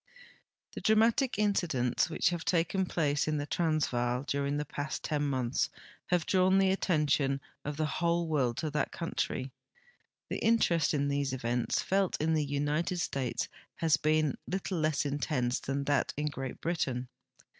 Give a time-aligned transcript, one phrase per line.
[0.73, 5.21] The dramatic incidents which have taken place in the Trans vaal during the past ten
[5.27, 5.69] months
[6.07, 9.51] have drawn the attention of the Avhole world to that country.
[10.31, 15.59] The interest in these events felt in the United States has been little less intense
[15.59, 17.07] than that in Great Britain.